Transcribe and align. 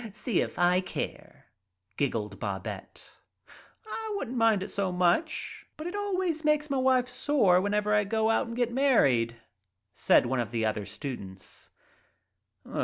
"See 0.13 0.41
if 0.41 0.57
I 0.57 0.81
care," 0.81 1.45
giggled 1.95 2.39
Babette. 2.39 3.11
"I 3.85 4.13
wouldn't 4.17 4.35
mind 4.35 4.63
it 4.63 4.71
so 4.71 4.91
much, 4.91 5.67
but 5.77 5.85
it 5.85 5.95
always 5.95 6.43
makes 6.43 6.71
m' 6.71 6.81
wife 6.81 7.07
sore 7.07 7.61
whenever 7.61 7.93
I 7.93 8.03
go 8.03 8.31
out 8.31 8.47
and 8.47 8.55
get 8.55 8.73
married," 8.73 9.35
said 9.93 10.25
one 10.25 10.39
of 10.39 10.49
the 10.49 10.65
other 10.65 10.87
students. 10.87 11.69